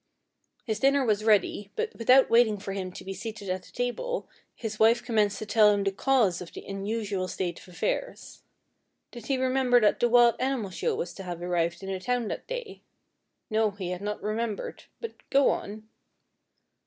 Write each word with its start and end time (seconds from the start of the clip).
"His 0.65 0.79
dinner 0.79 1.05
was 1.05 1.23
ready, 1.23 1.69
but 1.75 1.95
without 1.95 2.27
waiting 2.27 2.57
for 2.57 2.73
him 2.73 2.91
to 2.91 3.03
be 3.05 3.13
seated 3.13 3.49
at 3.51 3.61
the 3.61 3.71
table 3.71 4.27
his 4.55 4.79
wife 4.79 5.03
commenced 5.05 5.37
to 5.37 5.45
tell 5.45 5.71
him 5.71 5.83
the 5.83 5.91
cause 5.91 6.41
of 6.41 6.51
the 6.53 6.65
unusual 6.65 7.27
state 7.27 7.59
of 7.59 7.67
affairs. 7.67 8.41
'Did 9.11 9.27
he 9.27 9.37
remember 9.37 9.79
that 9.79 9.99
the 9.99 10.09
wild 10.09 10.37
animal 10.39 10.71
show 10.71 10.95
was 10.95 11.13
to 11.13 11.21
have 11.21 11.39
arrived 11.39 11.83
in 11.83 11.91
the 11.93 11.99
town 11.99 12.29
that 12.29 12.47
day?' 12.47 12.81
'No,' 13.51 13.69
he 13.69 13.91
had 13.91 14.01
not 14.01 14.23
remembered, 14.23 14.85
'but 14.99 15.21
go 15.29 15.51
on.' 15.51 15.87